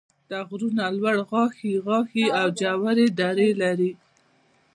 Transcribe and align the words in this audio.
دا 0.29 0.39
غرونه 0.49 0.83
لوړ 0.97 1.15
غاښي 1.29 1.73
غاښي 1.85 2.25
او 2.39 2.47
ژورې 2.59 3.07
درې 3.19 3.49
لري. 3.61 3.91